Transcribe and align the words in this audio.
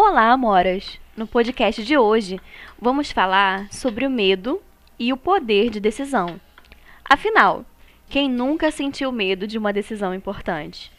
Olá, 0.00 0.30
Amoras! 0.30 0.96
No 1.16 1.26
podcast 1.26 1.82
de 1.82 1.98
hoje, 1.98 2.40
vamos 2.80 3.10
falar 3.10 3.66
sobre 3.72 4.06
o 4.06 4.10
medo 4.10 4.62
e 4.96 5.12
o 5.12 5.16
poder 5.16 5.70
de 5.70 5.80
decisão. 5.80 6.40
Afinal, 7.04 7.66
quem 8.08 8.30
nunca 8.30 8.70
sentiu 8.70 9.10
medo 9.10 9.44
de 9.44 9.58
uma 9.58 9.72
decisão 9.72 10.14
importante? 10.14 10.92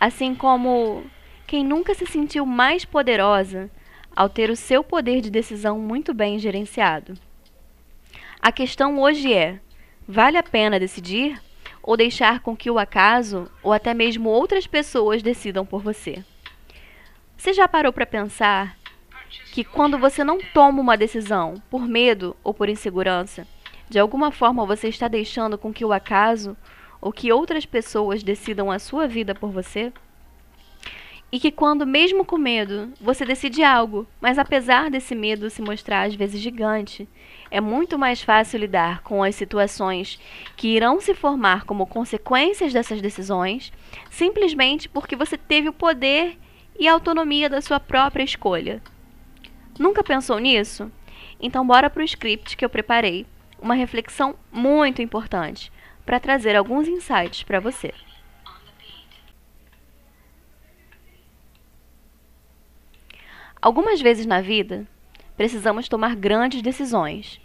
Assim 0.00 0.34
como 0.34 1.04
quem 1.46 1.62
nunca 1.62 1.92
se 1.92 2.06
sentiu 2.06 2.46
mais 2.46 2.82
poderosa 2.82 3.70
ao 4.16 4.26
ter 4.26 4.48
o 4.48 4.56
seu 4.56 4.82
poder 4.82 5.20
de 5.20 5.30
decisão 5.30 5.78
muito 5.78 6.14
bem 6.14 6.38
gerenciado? 6.38 7.12
A 8.40 8.50
questão 8.50 8.98
hoje 8.98 9.34
é: 9.34 9.60
vale 10.08 10.38
a 10.38 10.42
pena 10.42 10.80
decidir 10.80 11.38
ou 11.82 11.94
deixar 11.94 12.40
com 12.40 12.56
que 12.56 12.70
o 12.70 12.78
acaso 12.78 13.50
ou 13.62 13.70
até 13.70 13.92
mesmo 13.92 14.30
outras 14.30 14.66
pessoas 14.66 15.22
decidam 15.22 15.66
por 15.66 15.82
você? 15.82 16.24
Você 17.36 17.52
já 17.52 17.68
parou 17.68 17.92
para 17.92 18.06
pensar 18.06 18.76
que 19.52 19.62
quando 19.62 19.98
você 19.98 20.24
não 20.24 20.38
toma 20.38 20.80
uma 20.80 20.96
decisão 20.96 21.62
por 21.70 21.86
medo 21.86 22.34
ou 22.42 22.54
por 22.54 22.68
insegurança, 22.68 23.46
de 23.88 23.98
alguma 23.98 24.32
forma 24.32 24.66
você 24.66 24.88
está 24.88 25.06
deixando 25.06 25.58
com 25.58 25.72
que 25.72 25.84
o 25.84 25.92
acaso 25.92 26.56
ou 27.00 27.12
que 27.12 27.32
outras 27.32 27.66
pessoas 27.66 28.22
decidam 28.22 28.70
a 28.70 28.78
sua 28.78 29.06
vida 29.06 29.34
por 29.34 29.50
você? 29.50 29.92
E 31.30 31.38
que 31.38 31.50
quando, 31.50 31.86
mesmo 31.86 32.24
com 32.24 32.38
medo, 32.38 32.92
você 33.00 33.24
decide 33.24 33.62
algo, 33.62 34.06
mas 34.20 34.38
apesar 34.38 34.90
desse 34.90 35.14
medo 35.14 35.50
se 35.50 35.60
mostrar 35.60 36.06
às 36.06 36.14
vezes 36.14 36.40
gigante, 36.40 37.06
é 37.50 37.60
muito 37.60 37.98
mais 37.98 38.22
fácil 38.22 38.60
lidar 38.60 39.02
com 39.02 39.22
as 39.22 39.34
situações 39.34 40.18
que 40.56 40.68
irão 40.68 41.00
se 41.00 41.14
formar 41.14 41.64
como 41.64 41.86
consequências 41.86 42.72
dessas 42.72 43.02
decisões, 43.02 43.72
simplesmente 44.08 44.88
porque 44.88 45.14
você 45.14 45.36
teve 45.36 45.68
o 45.68 45.72
poder 45.72 46.38
e 46.78 46.86
a 46.86 46.92
autonomia 46.92 47.48
da 47.48 47.60
sua 47.60 47.80
própria 47.80 48.22
escolha. 48.22 48.82
Nunca 49.78 50.02
pensou 50.02 50.38
nisso? 50.38 50.90
Então 51.40 51.66
bora 51.66 51.90
para 51.90 52.00
o 52.00 52.04
script 52.04 52.56
que 52.56 52.64
eu 52.64 52.70
preparei, 52.70 53.26
uma 53.60 53.74
reflexão 53.74 54.36
muito 54.50 55.02
importante 55.02 55.72
para 56.04 56.20
trazer 56.20 56.56
alguns 56.56 56.88
insights 56.88 57.42
para 57.42 57.60
você. 57.60 57.92
Algumas 63.60 64.00
vezes 64.00 64.26
na 64.26 64.40
vida, 64.40 64.86
precisamos 65.36 65.88
tomar 65.88 66.14
grandes 66.14 66.62
decisões. 66.62 67.40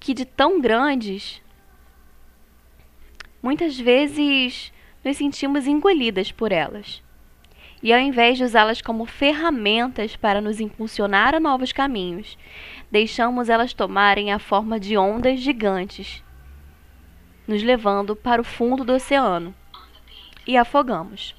Que 0.00 0.14
de 0.14 0.24
tão 0.24 0.60
grandes, 0.60 1.42
muitas 3.42 3.78
vezes 3.78 4.72
nos 5.04 5.16
sentimos 5.16 5.66
engolidas 5.66 6.32
por 6.32 6.50
elas 6.50 7.03
e 7.84 7.92
ao 7.92 8.00
invés 8.00 8.38
de 8.38 8.44
usá-las 8.44 8.80
como 8.80 9.04
ferramentas 9.04 10.16
para 10.16 10.40
nos 10.40 10.58
impulsionar 10.58 11.34
a 11.34 11.38
novos 11.38 11.70
caminhos, 11.70 12.38
deixamos 12.90 13.50
elas 13.50 13.74
tomarem 13.74 14.32
a 14.32 14.38
forma 14.38 14.80
de 14.80 14.96
ondas 14.96 15.38
gigantes, 15.38 16.24
nos 17.46 17.62
levando 17.62 18.16
para 18.16 18.40
o 18.40 18.44
fundo 18.44 18.84
do 18.84 18.94
oceano. 18.94 19.54
E 20.46 20.56
afogamos. 20.56 21.36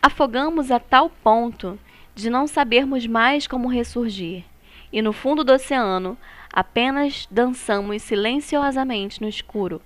Afogamos 0.00 0.70
a 0.70 0.80
tal 0.80 1.10
ponto 1.10 1.78
de 2.14 2.30
não 2.30 2.46
sabermos 2.46 3.06
mais 3.06 3.46
como 3.46 3.68
ressurgir, 3.68 4.44
e 4.90 5.02
no 5.02 5.12
fundo 5.12 5.44
do 5.44 5.52
oceano 5.52 6.16
apenas 6.50 7.28
dançamos 7.30 8.00
silenciosamente 8.00 9.20
no 9.20 9.28
escuro, 9.28 9.82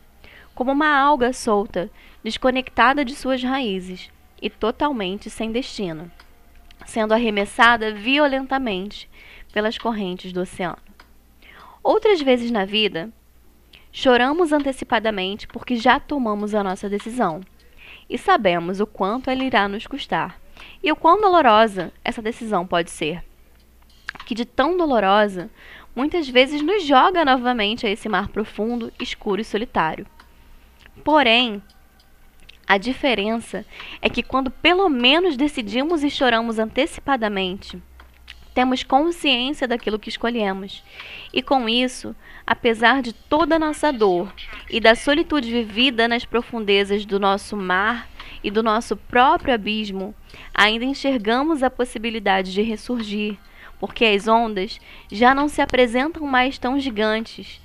como 0.54 0.70
uma 0.70 0.96
alga 0.96 1.32
solta, 1.32 1.90
desconectada 2.22 3.04
de 3.04 3.16
suas 3.16 3.42
raízes 3.42 4.08
e 4.40 4.48
totalmente 4.48 5.28
sem 5.28 5.52
destino, 5.52 6.10
sendo 6.86 7.12
arremessada 7.12 7.92
violentamente 7.92 9.08
pelas 9.52 9.78
correntes 9.78 10.32
do 10.32 10.40
oceano. 10.40 10.78
Outras 11.82 12.20
vezes 12.20 12.50
na 12.50 12.64
vida, 12.64 13.10
choramos 13.92 14.52
antecipadamente 14.52 15.46
porque 15.46 15.76
já 15.76 15.98
tomamos 15.98 16.54
a 16.54 16.62
nossa 16.62 16.88
decisão 16.88 17.40
e 18.08 18.18
sabemos 18.18 18.80
o 18.80 18.86
quanto 18.86 19.30
ela 19.30 19.42
irá 19.42 19.66
nos 19.68 19.86
custar 19.86 20.40
e 20.82 20.90
o 20.92 20.96
quão 20.96 21.20
dolorosa 21.20 21.92
essa 22.04 22.22
decisão 22.22 22.66
pode 22.66 22.90
ser. 22.90 23.24
Que 24.26 24.34
de 24.34 24.44
tão 24.44 24.76
dolorosa, 24.76 25.50
muitas 25.94 26.28
vezes 26.28 26.62
nos 26.62 26.84
joga 26.84 27.24
novamente 27.24 27.86
a 27.86 27.90
esse 27.90 28.08
mar 28.08 28.28
profundo, 28.28 28.92
escuro 29.00 29.40
e 29.40 29.44
solitário. 29.44 30.06
Porém, 31.02 31.62
a 32.70 32.78
diferença 32.78 33.66
é 34.00 34.08
que 34.08 34.22
quando 34.22 34.48
pelo 34.48 34.88
menos 34.88 35.36
decidimos 35.36 36.04
e 36.04 36.08
choramos 36.08 36.56
antecipadamente, 36.56 37.82
temos 38.54 38.84
consciência 38.84 39.66
daquilo 39.66 39.98
que 39.98 40.08
escolhemos. 40.08 40.84
E 41.32 41.42
com 41.42 41.68
isso, 41.68 42.14
apesar 42.46 43.02
de 43.02 43.12
toda 43.12 43.56
a 43.56 43.58
nossa 43.58 43.92
dor 43.92 44.32
e 44.70 44.78
da 44.78 44.94
solitude 44.94 45.50
vivida 45.50 46.06
nas 46.06 46.24
profundezas 46.24 47.04
do 47.04 47.18
nosso 47.18 47.56
mar 47.56 48.08
e 48.40 48.52
do 48.52 48.62
nosso 48.62 48.96
próprio 48.96 49.52
abismo, 49.52 50.14
ainda 50.54 50.84
enxergamos 50.84 51.64
a 51.64 51.70
possibilidade 51.70 52.52
de 52.52 52.62
ressurgir, 52.62 53.36
porque 53.80 54.04
as 54.04 54.28
ondas 54.28 54.78
já 55.10 55.34
não 55.34 55.48
se 55.48 55.60
apresentam 55.60 56.24
mais 56.24 56.56
tão 56.56 56.78
gigantes 56.78 57.60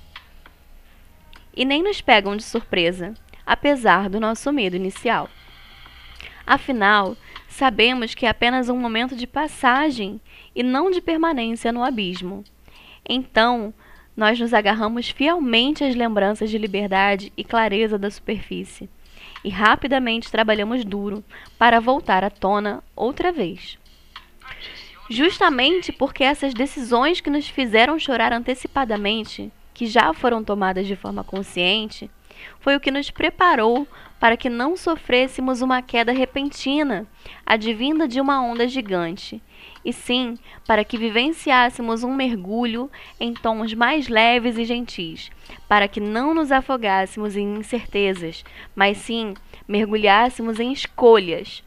e 1.56 1.64
nem 1.64 1.80
nos 1.80 2.00
pegam 2.00 2.36
de 2.36 2.42
surpresa 2.42 3.14
apesar 3.46 4.10
do 4.10 4.18
nosso 4.18 4.52
medo 4.52 4.74
inicial. 4.74 5.30
Afinal, 6.46 7.16
sabemos 7.48 8.14
que 8.14 8.26
é 8.26 8.28
apenas 8.28 8.68
um 8.68 8.76
momento 8.76 9.14
de 9.14 9.26
passagem 9.26 10.20
e 10.54 10.62
não 10.62 10.90
de 10.90 11.00
permanência 11.00 11.72
no 11.72 11.84
abismo. 11.84 12.44
Então, 13.08 13.72
nós 14.16 14.38
nos 14.40 14.52
agarramos 14.52 15.10
fielmente 15.10 15.84
às 15.84 15.94
lembranças 15.94 16.50
de 16.50 16.58
liberdade 16.58 17.32
e 17.36 17.44
clareza 17.44 17.98
da 17.98 18.10
superfície 18.10 18.88
e 19.46 19.48
rapidamente 19.48 20.30
trabalhamos 20.30 20.84
duro 20.84 21.22
para 21.56 21.80
voltar 21.80 22.24
à 22.24 22.30
tona 22.30 22.82
outra 22.96 23.30
vez. 23.30 23.78
Justamente 25.08 25.92
porque 25.92 26.24
essas 26.24 26.52
decisões 26.52 27.20
que 27.20 27.30
nos 27.30 27.48
fizeram 27.48 27.96
chorar 27.96 28.32
antecipadamente, 28.32 29.52
que 29.72 29.86
já 29.86 30.12
foram 30.12 30.42
tomadas 30.42 30.84
de 30.86 30.96
forma 30.96 31.22
consciente, 31.22 32.10
foi 32.60 32.76
o 32.76 32.80
que 32.80 32.90
nos 32.90 33.10
preparou 33.10 33.86
para 34.18 34.36
que 34.36 34.48
não 34.48 34.76
sofrêssemos 34.76 35.60
uma 35.60 35.82
queda 35.82 36.12
repentina, 36.12 37.06
advinda 37.44 38.08
de 38.08 38.20
uma 38.20 38.42
onda 38.42 38.66
gigante, 38.66 39.42
e 39.84 39.92
sim 39.92 40.36
para 40.66 40.84
que 40.84 40.96
vivenciássemos 40.96 42.02
um 42.02 42.14
mergulho 42.14 42.90
em 43.20 43.34
tons 43.34 43.74
mais 43.74 44.08
leves 44.08 44.56
e 44.56 44.64
gentis, 44.64 45.30
para 45.68 45.86
que 45.86 46.00
não 46.00 46.34
nos 46.34 46.50
afogássemos 46.50 47.36
em 47.36 47.56
incertezas, 47.56 48.44
mas 48.74 48.98
sim 48.98 49.34
mergulhássemos 49.68 50.58
em 50.58 50.72
escolhas, 50.72 51.62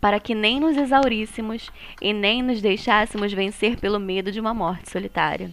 para 0.00 0.20
que 0.20 0.34
nem 0.34 0.60
nos 0.60 0.76
exauríssemos 0.76 1.70
e 2.00 2.12
nem 2.12 2.42
nos 2.42 2.62
deixássemos 2.62 3.32
vencer 3.32 3.76
pelo 3.76 3.98
medo 3.98 4.30
de 4.30 4.38
uma 4.38 4.54
morte 4.54 4.90
solitária 4.90 5.52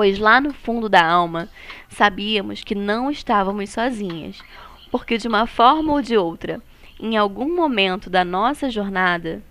pois 0.00 0.18
lá 0.18 0.40
no 0.40 0.54
fundo 0.54 0.88
da 0.88 1.04
alma 1.04 1.46
sabíamos 1.90 2.64
que 2.64 2.74
não 2.74 3.10
estávamos 3.10 3.68
sozinhas, 3.68 4.42
porque 4.90 5.18
de 5.18 5.28
uma 5.28 5.46
forma 5.46 5.92
ou 5.92 6.00
de 6.00 6.16
outra, 6.16 6.58
em 6.98 7.18
algum 7.18 7.54
momento 7.54 8.08
da 8.08 8.24
nossa 8.24 8.70
jornada, 8.70 9.42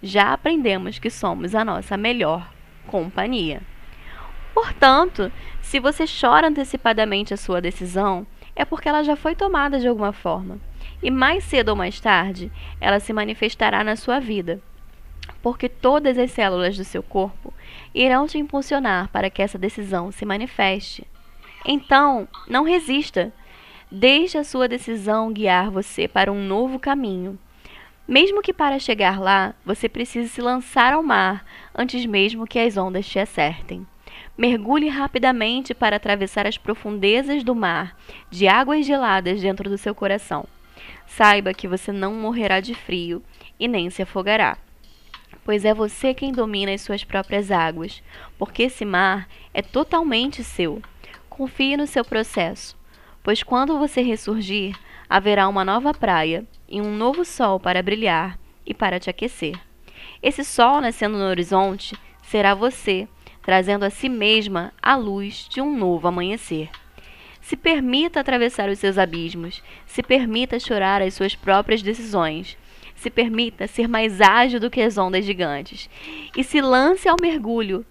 já 0.00 0.32
aprendemos 0.32 1.00
que 1.00 1.10
somos 1.10 1.52
a 1.52 1.64
nossa 1.64 1.96
melhor 1.96 2.48
companhia. 2.86 3.60
Portanto, 4.54 5.32
se 5.60 5.80
você 5.80 6.04
chora 6.04 6.46
antecipadamente 6.46 7.34
a 7.34 7.36
sua 7.36 7.60
decisão, 7.60 8.24
é 8.54 8.64
porque 8.64 8.88
ela 8.88 9.02
já 9.02 9.16
foi 9.16 9.34
tomada 9.34 9.80
de 9.80 9.88
alguma 9.88 10.12
forma. 10.12 10.60
E 11.02 11.10
mais 11.10 11.42
cedo 11.42 11.70
ou 11.70 11.76
mais 11.76 11.98
tarde, 11.98 12.52
ela 12.80 13.00
se 13.00 13.12
manifestará 13.12 13.82
na 13.82 13.96
sua 13.96 14.20
vida, 14.20 14.62
porque 15.42 15.68
todas 15.68 16.18
as 16.18 16.30
células 16.30 16.76
do 16.76 16.84
seu 16.84 17.02
corpo 17.02 17.52
irão 17.94 18.26
te 18.26 18.38
impulsionar 18.38 19.08
para 19.08 19.30
que 19.30 19.42
essa 19.42 19.58
decisão 19.58 20.10
se 20.10 20.24
manifeste. 20.24 21.06
Então, 21.64 22.28
não 22.48 22.64
resista. 22.64 23.32
Deixe 23.90 24.36
a 24.36 24.44
sua 24.44 24.68
decisão 24.68 25.32
guiar 25.32 25.70
você 25.70 26.06
para 26.06 26.30
um 26.30 26.44
novo 26.44 26.78
caminho. 26.78 27.38
Mesmo 28.06 28.42
que 28.42 28.52
para 28.52 28.78
chegar 28.78 29.20
lá 29.20 29.54
você 29.64 29.88
precise 29.88 30.28
se 30.28 30.40
lançar 30.40 30.92
ao 30.92 31.02
mar 31.02 31.44
antes 31.74 32.06
mesmo 32.06 32.46
que 32.46 32.58
as 32.58 32.76
ondas 32.76 33.06
te 33.06 33.18
acertem. 33.18 33.86
Mergulhe 34.36 34.88
rapidamente 34.88 35.74
para 35.74 35.96
atravessar 35.96 36.46
as 36.46 36.56
profundezas 36.56 37.42
do 37.42 37.54
mar, 37.54 37.96
de 38.30 38.46
águas 38.46 38.86
geladas 38.86 39.40
dentro 39.40 39.68
do 39.68 39.76
seu 39.76 39.94
coração. 39.94 40.46
Saiba 41.06 41.52
que 41.52 41.66
você 41.66 41.92
não 41.92 42.14
morrerá 42.14 42.60
de 42.60 42.74
frio 42.74 43.22
e 43.58 43.66
nem 43.66 43.90
se 43.90 44.02
afogará 44.02 44.56
pois 45.48 45.64
é 45.64 45.72
você 45.72 46.12
quem 46.12 46.30
domina 46.30 46.74
as 46.74 46.82
suas 46.82 47.04
próprias 47.04 47.50
águas, 47.50 48.02
porque 48.36 48.64
esse 48.64 48.84
mar 48.84 49.26
é 49.54 49.62
totalmente 49.62 50.44
seu. 50.44 50.82
Confie 51.30 51.74
no 51.74 51.86
seu 51.86 52.04
processo, 52.04 52.76
pois 53.22 53.42
quando 53.42 53.78
você 53.78 54.02
ressurgir, 54.02 54.76
haverá 55.08 55.48
uma 55.48 55.64
nova 55.64 55.94
praia 55.94 56.44
e 56.68 56.82
um 56.82 56.94
novo 56.94 57.24
sol 57.24 57.58
para 57.58 57.82
brilhar 57.82 58.38
e 58.66 58.74
para 58.74 59.00
te 59.00 59.08
aquecer. 59.08 59.58
Esse 60.22 60.44
sol 60.44 60.82
nascendo 60.82 61.16
no 61.16 61.24
horizonte 61.24 61.96
será 62.22 62.54
você, 62.54 63.08
trazendo 63.40 63.86
a 63.86 63.90
si 63.90 64.10
mesma 64.10 64.74
a 64.82 64.96
luz 64.96 65.48
de 65.48 65.62
um 65.62 65.74
novo 65.74 66.08
amanhecer. 66.08 66.68
Se 67.40 67.56
permita 67.56 68.20
atravessar 68.20 68.68
os 68.68 68.78
seus 68.78 68.98
abismos, 68.98 69.62
se 69.86 70.02
permita 70.02 70.60
chorar 70.60 71.00
as 71.00 71.14
suas 71.14 71.34
próprias 71.34 71.80
decisões, 71.80 72.54
se 72.98 73.10
permita 73.10 73.68
ser 73.68 73.86
mais 73.86 74.20
ágil 74.20 74.58
do 74.58 74.70
que 74.70 74.80
as 74.80 74.98
ondas 74.98 75.24
gigantes, 75.24 75.88
e 76.36 76.42
se 76.42 76.60
lance 76.60 77.08
ao 77.08 77.16
mergulho, 77.20 77.86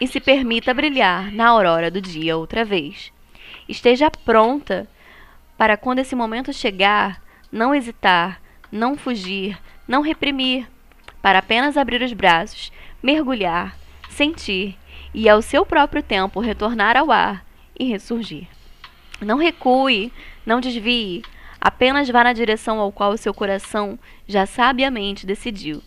e 0.00 0.06
se 0.06 0.20
permita 0.20 0.74
brilhar 0.74 1.32
na 1.32 1.48
aurora 1.48 1.90
do 1.90 2.00
dia 2.00 2.36
outra 2.36 2.64
vez. 2.64 3.10
Esteja 3.66 4.10
pronta 4.10 4.86
para 5.56 5.76
quando 5.76 6.00
esse 6.00 6.14
momento 6.14 6.52
chegar, 6.52 7.20
não 7.50 7.74
hesitar, 7.74 8.40
não 8.70 8.96
fugir, 8.96 9.58
não 9.88 10.02
reprimir, 10.02 10.68
para 11.22 11.38
apenas 11.38 11.76
abrir 11.76 12.02
os 12.02 12.12
braços, 12.12 12.70
mergulhar, 13.02 13.76
sentir 14.10 14.76
e 15.14 15.28
ao 15.28 15.40
seu 15.40 15.64
próprio 15.64 16.02
tempo 16.02 16.40
retornar 16.40 16.96
ao 16.96 17.10
ar 17.10 17.44
e 17.78 17.84
ressurgir. 17.84 18.46
Não 19.20 19.38
recue, 19.38 20.12
não 20.44 20.60
desvie, 20.60 21.22
apenas 21.60 22.08
vá 22.08 22.24
na 22.24 22.32
direção 22.32 22.78
ao 22.78 22.92
qual 22.92 23.12
o 23.12 23.18
seu 23.18 23.34
coração 23.34 23.98
já 24.26 24.46
sabiamente 24.46 25.26
decidiu. 25.26 25.82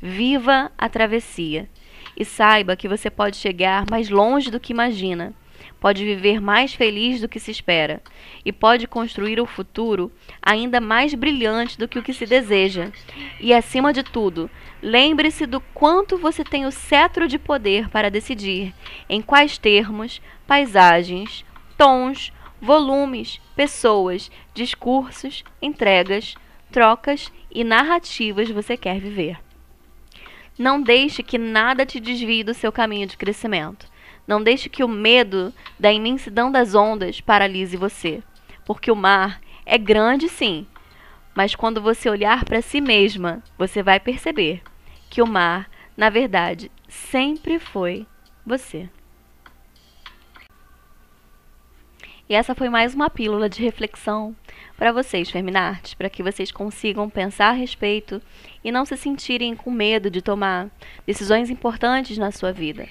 Viva 0.00 0.70
a 0.78 0.88
travessia 0.88 1.68
e 2.16 2.24
saiba 2.24 2.76
que 2.76 2.88
você 2.88 3.10
pode 3.10 3.36
chegar 3.36 3.84
mais 3.90 4.08
longe 4.08 4.50
do 4.50 4.60
que 4.60 4.72
imagina 4.72 5.34
pode 5.80 6.04
viver 6.04 6.40
mais 6.40 6.74
feliz 6.74 7.20
do 7.20 7.28
que 7.28 7.40
se 7.40 7.50
espera 7.50 8.02
e 8.44 8.52
pode 8.52 8.86
construir 8.86 9.40
o 9.40 9.46
futuro 9.46 10.12
ainda 10.42 10.80
mais 10.80 11.14
brilhante 11.14 11.78
do 11.78 11.88
que 11.88 11.98
o 11.98 12.02
que 12.02 12.12
se 12.12 12.26
deseja. 12.26 12.92
E 13.40 13.54
acima 13.54 13.92
de 13.92 14.02
tudo, 14.02 14.50
lembre-se 14.82 15.46
do 15.46 15.60
quanto 15.72 16.18
você 16.18 16.44
tem 16.44 16.66
o 16.66 16.70
cetro 16.70 17.26
de 17.26 17.38
poder 17.38 17.88
para 17.88 18.10
decidir 18.10 18.74
em 19.08 19.22
quais 19.22 19.56
termos, 19.56 20.20
paisagens, 20.46 21.44
tons, 21.78 22.30
volumes, 22.60 23.40
pessoas, 23.56 24.30
discursos, 24.54 25.44
entregas, 25.60 26.34
trocas 26.70 27.32
e 27.50 27.64
narrativas 27.64 28.50
você 28.50 28.76
quer 28.76 29.00
viver. 29.00 29.38
Não 30.58 30.80
deixe 30.80 31.22
que 31.22 31.38
nada 31.38 31.86
te 31.86 31.98
desvie 31.98 32.44
do 32.44 32.52
seu 32.52 32.70
caminho 32.70 33.06
de 33.06 33.16
crescimento. 33.16 33.86
Não 34.26 34.42
deixe 34.42 34.68
que 34.68 34.84
o 34.84 34.88
medo 34.88 35.52
da 35.78 35.92
imensidão 35.92 36.52
das 36.52 36.74
ondas 36.74 37.20
paralise 37.20 37.76
você, 37.76 38.22
porque 38.64 38.90
o 38.90 38.96
mar 38.96 39.40
é 39.64 39.78
grande 39.78 40.28
sim, 40.28 40.66
mas 41.34 41.54
quando 41.54 41.80
você 41.80 42.08
olhar 42.10 42.44
para 42.44 42.60
si 42.60 42.80
mesma, 42.80 43.42
você 43.56 43.82
vai 43.82 43.98
perceber 43.98 44.62
que 45.08 45.22
o 45.22 45.26
mar, 45.26 45.70
na 45.96 46.10
verdade, 46.10 46.70
sempre 46.88 47.58
foi 47.58 48.06
você. 48.44 48.88
E 52.30 52.34
essa 52.34 52.54
foi 52.54 52.68
mais 52.68 52.94
uma 52.94 53.10
pílula 53.10 53.48
de 53.48 53.60
reflexão 53.60 54.36
para 54.76 54.92
vocês, 54.92 55.28
feminartes, 55.28 55.94
para 55.94 56.08
que 56.08 56.22
vocês 56.22 56.52
consigam 56.52 57.10
pensar 57.10 57.48
a 57.48 57.54
respeito 57.54 58.22
e 58.62 58.70
não 58.70 58.84
se 58.84 58.96
sentirem 58.96 59.56
com 59.56 59.68
medo 59.68 60.08
de 60.08 60.22
tomar 60.22 60.68
decisões 61.04 61.50
importantes 61.50 62.16
na 62.18 62.30
sua 62.30 62.52
vida. 62.52 62.86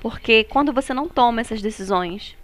Porque 0.00 0.44
quando 0.44 0.72
você 0.72 0.94
não 0.94 1.06
toma 1.06 1.42
essas 1.42 1.60
decisões 1.60 2.38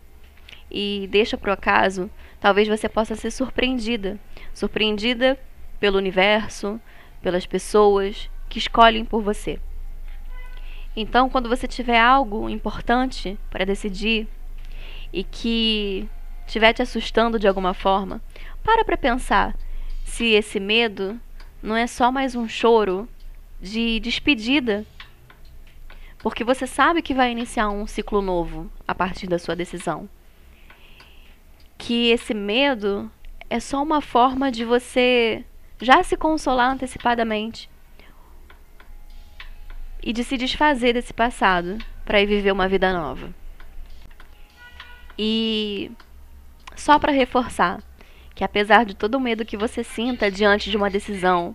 e 0.71 1.09
deixa 1.11 1.39
para 1.39 1.49
o 1.49 1.55
acaso, 1.55 2.11
talvez 2.39 2.69
você 2.69 2.87
possa 2.87 3.15
ser 3.15 3.31
surpreendida 3.31 4.21
surpreendida 4.53 5.41
pelo 5.81 5.97
universo, 5.97 6.79
pelas 7.23 7.47
pessoas 7.47 8.29
que 8.51 8.59
escolhem 8.59 9.07
por 9.07 9.23
você. 9.23 9.59
Então, 10.95 11.31
quando 11.31 11.49
você 11.49 11.67
tiver 11.67 11.99
algo 11.99 12.51
importante 12.51 13.39
para 13.49 13.65
decidir 13.65 14.29
e 15.15 15.23
que 15.23 16.09
estiver 16.45 16.73
te 16.73 16.83
assustando 16.83 17.39
de 17.39 17.47
alguma 17.47 17.73
forma, 17.73 18.21
para 18.65 18.85
para 18.85 18.97
pensar 18.97 19.57
se 20.05 20.27
esse 20.33 20.59
medo 20.59 21.19
não 21.63 21.77
é 21.77 21.87
só 21.87 22.11
mais 22.11 22.35
um 22.35 22.49
choro 22.49 23.09
de 23.61 24.01
despedida 24.01 24.85
porque 26.19 26.43
você 26.43 26.67
sabe 26.67 27.01
que 27.01 27.15
vai 27.15 27.31
iniciar 27.31 27.69
um 27.69 27.87
ciclo 27.87 28.21
novo 28.21 28.71
a 28.89 28.95
partir 28.95 29.27
da 29.27 29.39
sua 29.39 29.55
decisão. 29.55 30.09
Que 31.77 32.11
esse 32.11 32.33
medo 32.33 33.11
é 33.51 33.61
só 33.61 33.83
uma 33.83 34.01
forma 34.01 34.51
de 34.51 34.65
você 34.65 35.45
já 35.81 36.03
se 36.03 36.17
consolar 36.17 36.73
antecipadamente 36.73 37.69
e 40.03 40.15
de 40.15 40.25
se 40.25 40.39
desfazer 40.39 40.95
desse 40.95 41.13
passado 41.13 41.77
para 42.07 42.23
ir 42.23 42.27
viver 42.27 42.53
uma 42.53 42.69
vida 42.69 42.91
nova. 42.91 43.44
E 45.19 45.91
só 46.75 46.99
para 46.99 47.13
reforçar 47.13 47.83
que 48.35 48.43
apesar 48.43 48.85
de 48.85 48.95
todo 48.95 49.15
o 49.15 49.21
medo 49.21 49.45
que 49.45 49.57
você 49.57 49.85
sinta 49.85 50.31
diante 50.31 50.71
de 50.71 50.77
uma 50.77 50.91
decisão, 50.91 51.55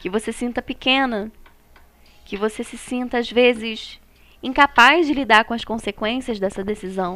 que 0.00 0.08
você 0.08 0.32
sinta 0.32 0.62
pequena, 0.62 1.30
que 2.24 2.36
você 2.36 2.62
se 2.62 2.78
sinta 2.78 3.18
às 3.18 3.30
vezes 3.30 4.00
incapaz 4.42 5.06
de 5.06 5.12
lidar 5.12 5.44
com 5.44 5.52
as 5.52 5.64
consequências 5.64 6.38
dessa 6.38 6.62
decisão. 6.62 7.14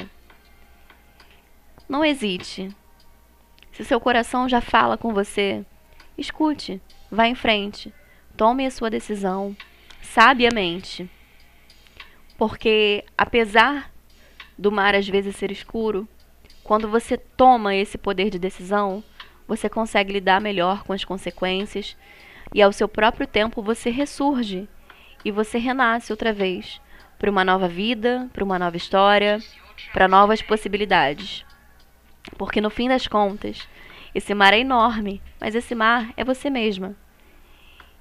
Não 1.89 2.05
hesite. 2.05 2.75
Se 3.73 3.85
seu 3.85 4.01
coração 4.01 4.49
já 4.49 4.61
fala 4.61 4.99
com 4.99 5.15
você, 5.15 5.65
escute, 6.19 6.81
vá 7.11 7.27
em 7.27 7.35
frente, 7.35 7.93
tome 8.37 8.67
a 8.67 8.71
sua 8.71 8.91
decisão 8.91 9.57
sabiamente. 10.03 11.09
Porque, 12.37 13.05
apesar 13.17 13.94
do 14.57 14.71
mar 14.71 14.95
às 14.95 15.09
vezes 15.09 15.37
ser 15.37 15.51
escuro, 15.51 16.09
quando 16.63 16.89
você 16.89 17.19
toma 17.19 17.75
esse 17.75 17.99
poder 17.99 18.31
de 18.31 18.39
decisão, 18.39 19.05
você 19.47 19.69
consegue 19.69 20.13
lidar 20.13 20.41
melhor 20.41 20.83
com 20.85 20.93
as 20.93 21.05
consequências 21.05 21.97
e, 22.55 22.63
ao 22.63 22.73
seu 22.73 22.89
próprio 22.89 23.27
tempo, 23.27 23.63
você 23.63 23.91
ressurge 23.91 24.69
e 25.25 25.31
você 25.31 25.59
renasce 25.59 26.13
outra 26.13 26.33
vez 26.33 26.81
para 27.19 27.31
uma 27.31 27.45
nova 27.45 27.69
vida, 27.69 28.29
para 28.33 28.45
uma 28.45 28.59
nova 28.59 28.77
história, 28.77 29.39
para 29.93 30.09
novas 30.09 30.41
possibilidades. 30.41 31.45
Porque 32.39 32.61
no 32.61 32.71
fim 32.71 32.89
das 32.89 33.07
contas, 33.07 33.69
esse 34.15 34.35
mar 34.35 34.55
é 34.55 34.61
enorme, 34.61 35.21
mas 35.41 35.55
esse 35.55 35.75
mar 35.75 36.13
é 36.17 36.25
você 36.25 36.49
mesma. 36.49 36.97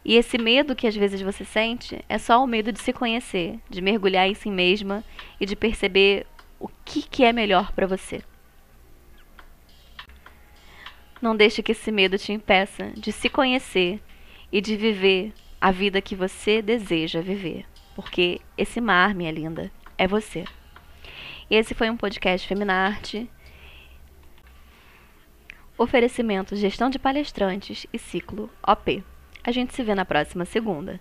E 0.06 0.16
esse 0.16 0.38
medo 0.38 0.75
que 0.75 0.88
às 0.88 0.96
vezes 0.96 1.22
você 1.22 1.46
sente 1.46 2.04
é 2.10 2.18
só 2.18 2.44
o 2.44 2.48
medo 2.48 2.72
de 2.72 2.80
se 2.80 2.92
conhecer, 2.92 3.60
de 3.70 3.82
mergulhar 3.82 4.28
em 4.28 4.34
si 4.34 4.50
mesma 4.50 5.04
e 5.39 5.46
de 5.46 5.56
perceber 5.56 6.25
o 6.63 6.70
que, 6.86 7.03
que 7.03 7.24
é 7.24 7.34
melhor 7.34 7.72
para 7.74 7.86
você. 7.86 8.24
Não 11.22 11.36
deixe 11.36 11.62
que 11.62 11.74
esse 11.74 11.91
medo 11.91 12.17
te 12.17 12.32
impeça 12.32 12.91
de 12.96 13.12
se 13.12 13.29
conhecer 13.29 14.01
e 14.51 14.62
de 14.62 14.75
viver 14.75 15.34
a 15.60 15.72
vida 15.72 16.01
que 16.01 16.15
você 16.15 16.62
deseja 16.62 17.22
viver 17.22 17.65
porque 17.96 18.41
esse 18.58 18.82
mar, 18.82 19.13
minha 19.13 19.32
linda, 19.32 19.72
é 19.98 20.08
você. 20.08 20.46
Esse 21.50 21.74
foi 21.74 21.89
um 21.89 21.98
podcast 21.98 22.48
Feminarte. 22.48 23.29
Oferecimento 25.77 26.55
Gestão 26.55 26.89
de 26.89 27.00
Palestrantes 27.00 27.86
e 27.91 28.00
Ciclo 28.00 28.50
OP. 28.65 29.03
A 29.43 29.51
gente 29.51 29.74
se 29.74 29.84
vê 29.84 29.93
na 29.93 30.05
próxima 30.05 30.46
segunda. 30.46 31.00